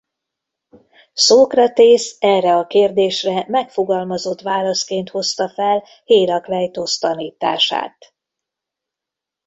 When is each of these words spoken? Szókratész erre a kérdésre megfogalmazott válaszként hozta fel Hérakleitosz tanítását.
Szókratész 1.13 2.15
erre 2.19 2.55
a 2.55 2.65
kérdésre 2.67 3.45
megfogalmazott 3.47 4.41
válaszként 4.41 5.09
hozta 5.09 5.49
fel 5.49 5.83
Hérakleitosz 6.03 6.97
tanítását. 6.97 8.13